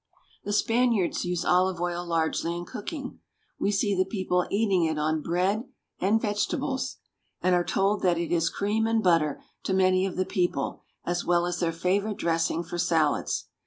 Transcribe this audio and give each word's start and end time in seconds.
The 0.43 0.51
Spaniards 0.51 1.25
use 1.25 1.45
olive 1.45 1.79
oil 1.79 2.03
largely 2.03 2.57
in 2.57 2.65
cooking. 2.65 3.19
We 3.59 3.71
see 3.71 3.95
the 3.95 4.03
people 4.03 4.47
eating 4.49 4.83
it 4.83 4.97
on 4.97 5.21
bread 5.21 5.65
and 5.99 6.19
vegetables, 6.19 6.97
and 7.39 7.53
are 7.53 7.63
told 7.63 8.01
that 8.01 8.17
it 8.17 8.31
is 8.31 8.49
cream 8.49 8.87
and 8.87 9.03
butter 9.03 9.43
to 9.61 9.75
many 9.75 10.07
of 10.07 10.15
the 10.15 10.25
people, 10.25 10.81
as 11.05 11.23
well 11.23 11.45
as 11.45 11.59
their 11.59 11.71
favorite 11.71 12.17
dressing 12.17 12.63
for 12.63 12.79
salads. 12.79 13.45